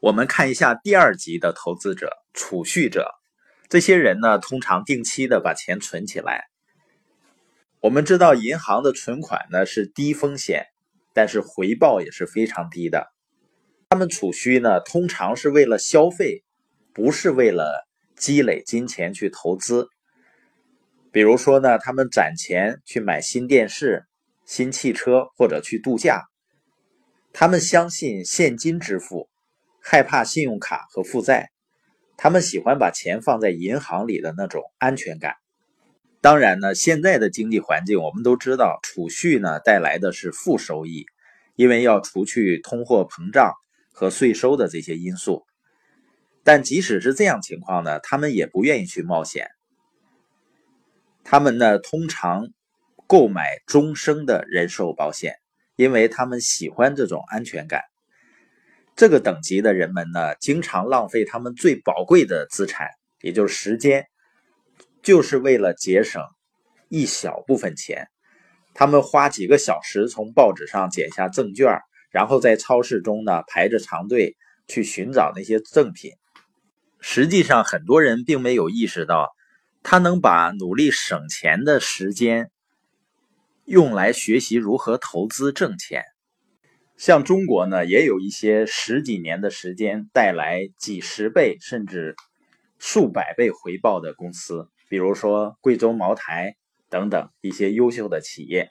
[0.00, 3.10] 我们看一下第二级的投资者——储蓄者。
[3.68, 6.46] 这些人呢，通常定期的把钱存起来。
[7.80, 10.64] 我们知道，银行的存款呢是低风险，
[11.12, 13.12] 但是回报也是非常低的。
[13.90, 16.44] 他们储蓄呢，通常是为了消费，
[16.94, 17.86] 不是为了
[18.16, 19.86] 积累金钱去投资。
[21.12, 24.06] 比如说呢，他们攒钱去买新电视、
[24.46, 26.24] 新汽车或者去度假。
[27.34, 29.29] 他们相信现金支付。
[29.92, 31.50] 害怕信用卡和负债，
[32.16, 35.34] 他们喜欢把钱放在银行里的那种安全感。
[36.20, 41.06] 当然呢，现在的经济环境我们都知道，储蓄呢带来的是负收益，
[41.56, 43.52] 因为要除去通货膨胀
[43.92, 45.44] 和税收的这些因素。
[46.44, 49.48] 但即使是这样情况呢，他们也不愿意去冒险。
[51.24, 52.46] 他们呢通常
[53.08, 55.34] 购买终生的人寿保险，
[55.74, 57.82] 因为他们喜欢这种安全感。
[59.00, 62.86] 这个等级的人们呢，经常浪费他们最宝贵的资产，
[63.22, 64.04] 也就是时间，
[65.02, 66.22] 就是为了节省
[66.90, 68.08] 一小部分钱。
[68.74, 74.36] 他们花几个小时从报纸上剪下赠券，然后在超市中呢排着长队
[74.68, 76.10] 去寻找那些赠品。
[77.00, 79.30] 实际上，很多人并没有意识到，
[79.82, 82.50] 他能把努力省钱的时间
[83.64, 86.04] 用来学习如何投资挣钱。
[87.00, 92.14] 像中国呢，也有一些十几年的时间带来几十倍甚至
[92.78, 96.56] 数百倍回报的公司，比如说贵州茅台
[96.90, 98.68] 等等一些优秀的企业。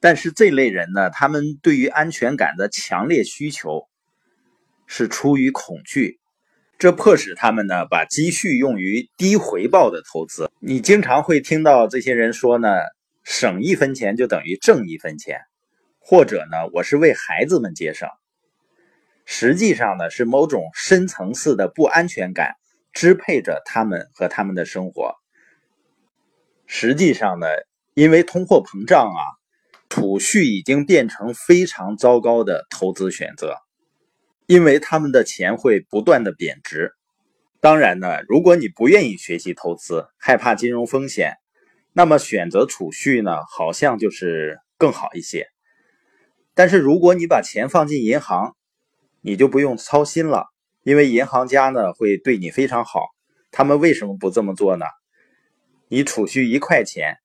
[0.00, 3.84] 但是这类人呢，他们对于安全感的强烈需求
[4.88, 6.18] 是出于恐惧，
[6.80, 10.50] 这迫使他们呢把积蓄用于低回报的投资。
[10.58, 12.68] 你经常会听到这些人说呢，
[13.22, 15.42] 省一分钱就等于挣一分钱。
[16.00, 18.08] 或者呢，我是为孩子们节省，
[19.26, 22.54] 实际上呢是某种深层次的不安全感
[22.92, 25.14] 支配着他们和他们的生活。
[26.66, 27.46] 实际上呢，
[27.94, 29.22] 因为通货膨胀啊，
[29.88, 33.56] 储蓄已经变成非常糟糕的投资选择，
[34.46, 36.92] 因为他们的钱会不断的贬值。
[37.60, 41.34] 当然呢，如果你不愿意学习投资，害怕金融风险，
[41.92, 45.46] 那么选择储蓄呢，好像就是更好一些。
[46.60, 48.54] 但是如果你把钱放进银行，
[49.22, 50.48] 你就不用操心了，
[50.82, 53.06] 因为银行家呢会对你非常好。
[53.50, 54.84] 他们为什么不这么做呢？
[55.88, 57.16] 你储蓄一块钱，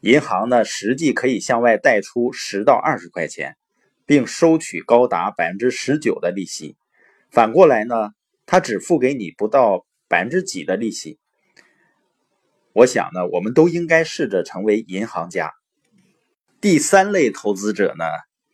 [0.00, 3.56] 银行呢实际可以向外贷出十到二十块钱，
[4.04, 6.76] 并收取高达百分之十九的利息。
[7.30, 8.10] 反过来呢，
[8.46, 11.20] 他只付给你不到百分之几的利息。
[12.72, 15.52] 我想呢，我们都应该试着成为银行家。
[16.60, 18.04] 第三类投资者呢？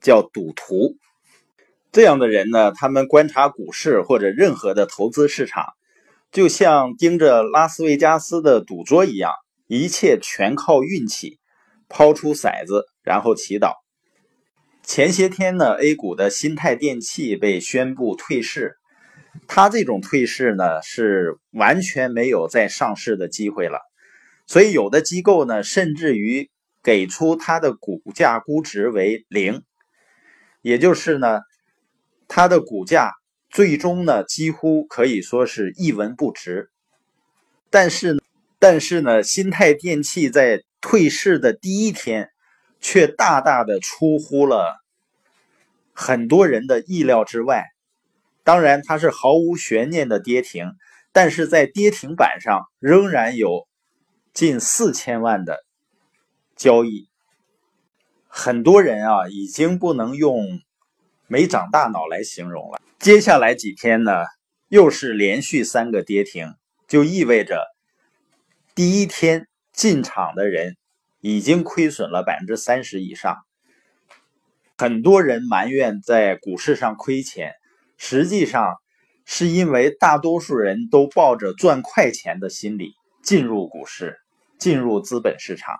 [0.00, 0.96] 叫赌徒，
[1.92, 5.64] 这样的人呢，他们观察股市或者任何的投资市场，
[6.30, 9.32] 就像盯着拉斯维加斯的赌桌一样，
[9.66, 11.38] 一切全靠运气，
[11.88, 13.72] 抛出骰子，然后祈祷。
[14.82, 18.76] 前些天呢，A 股的新泰电器被宣布退市，
[19.48, 23.80] 它这种退市呢，是完全没有再上市的机会了，
[24.46, 26.50] 所以有的机构呢，甚至于
[26.84, 29.62] 给出它的股价估值为零。
[30.66, 31.42] 也就是呢，
[32.26, 33.12] 它的股价
[33.50, 36.70] 最终呢几乎可以说是一文不值。
[37.70, 38.20] 但是，
[38.58, 42.30] 但是呢，新泰电器在退市的第一天，
[42.80, 44.82] 却大大的出乎了
[45.92, 47.66] 很多人的意料之外。
[48.42, 50.72] 当然，它是毫无悬念的跌停，
[51.12, 53.68] 但是在跌停板上仍然有
[54.34, 55.64] 近四千万的
[56.56, 57.08] 交易。
[58.38, 60.60] 很多人啊，已经不能用
[61.26, 62.78] 没长大脑来形容了。
[62.98, 64.12] 接下来几天呢，
[64.68, 66.52] 又是连续三个跌停，
[66.86, 67.64] 就意味着
[68.74, 70.76] 第一天进场的人
[71.22, 73.38] 已经亏损了百分之三十以上。
[74.76, 77.54] 很多人埋怨在股市上亏钱，
[77.96, 78.76] 实际上
[79.24, 82.92] 是因为大多数人都抱着赚快钱的心理
[83.22, 84.18] 进入股市，
[84.58, 85.74] 进入资本市场。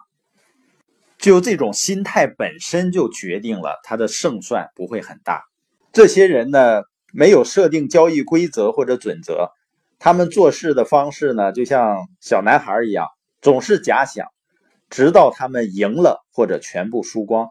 [1.27, 5.43] 就这种心态本身就决定了他的胜算不会很大。
[5.93, 9.51] 这些人呢，没有设定交易规则或者准则，
[9.99, 13.09] 他们做事的方式呢，就像小男孩一样，
[13.43, 14.29] 总是假想，
[14.89, 17.49] 直到他们赢了或者全部输光。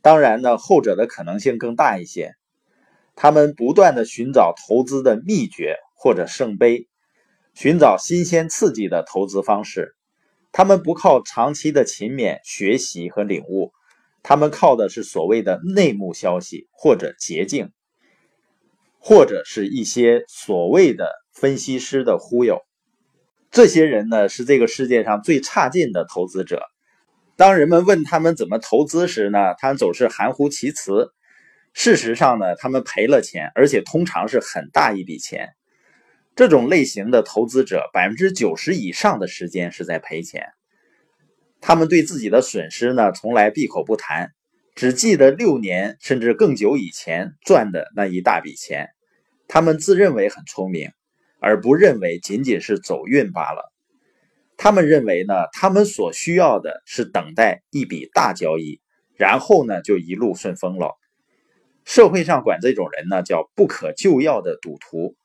[0.00, 2.34] 当然呢，后者的可能性更大一些。
[3.16, 6.86] 他们不断的寻找投资的秘诀或者圣杯，
[7.52, 9.96] 寻找新鲜刺激的投资方式。
[10.52, 13.72] 他们不靠长期的勤勉学习和领悟，
[14.22, 17.72] 他们靠的是所谓的内幕消息或者捷径。
[19.04, 22.60] 或者是一些所谓的分析师的忽悠。
[23.50, 26.62] 这些人呢，是这个世界上最差劲的投资者。
[27.34, 31.10] 当人们问他们怎么投资时呢，他们总是含糊其辞。
[31.72, 35.48] 事实上呢，他们赔了钱，而且通常是很大一笔钱。
[36.34, 40.46] 这种类型的投资者，百分之九十以上的时间是在赔钱。
[41.60, 44.32] 他们对自己的损失呢，从来闭口不谈，
[44.74, 48.88] 只记得六年甚至更久以前赚的那一大笔钱。
[49.48, 50.90] 他们自认为很聪明。
[51.44, 53.72] 而不认为仅仅是走运罢了。
[54.56, 58.80] 他们认为呢，他们所需要的是等待一笔大交易，
[59.16, 60.96] 然后呢就一路顺风了。
[61.84, 65.16] 社会上管这种人呢叫不可救药的赌徒。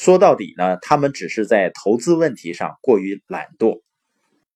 [0.00, 3.82] 说到底呢，他们只是在投资问题上过于懒惰。